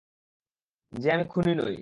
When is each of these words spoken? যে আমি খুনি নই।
যে 0.93 1.07
আমি 1.11 1.25
খুনি 1.25 1.53
নই। 1.55 1.75